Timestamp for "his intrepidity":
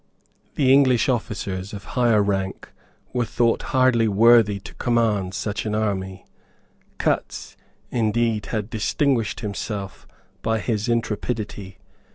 10.57-11.77